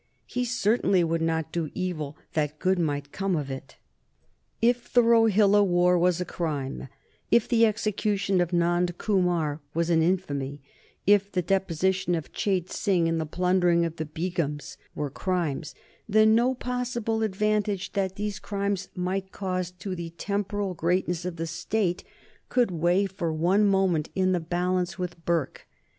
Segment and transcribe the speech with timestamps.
[0.25, 3.77] He certainly would not do evil that good might come of it.
[4.59, 6.87] If the Rohilla war was a crime,
[7.29, 10.59] if the execution of Nand Kumar was an infamy,
[11.05, 15.75] if the deposition of Chait Singh and the plundering of the Begums were crimes,
[16.09, 21.45] then no possible advantage that these acts might cause to the temporal greatness of the
[21.45, 22.03] State
[22.49, 25.67] could weigh for one moment in the balance with Burke.